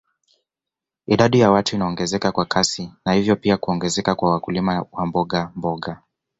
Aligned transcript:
Idadi 1.07 1.39
ya 1.39 1.51
watu 1.51 1.75
inaongezeka 1.75 2.31
kwa 2.31 2.45
kasi 2.45 2.91
na 3.05 3.13
hivyo 3.13 3.35
pia 3.35 3.57
kuongezeka 3.57 4.15
kwa 4.15 4.31
wakulima 4.31 4.85
wa 4.91 5.05
mbogamboga 5.05 5.99